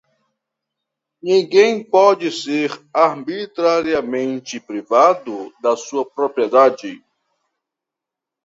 Ninguém 1.21 1.83
pode 1.83 2.31
ser 2.31 2.71
arbitrariamente 2.91 4.59
privado 4.59 5.53
da 5.61 5.77
sua 5.77 6.03
propriedade. 6.03 7.03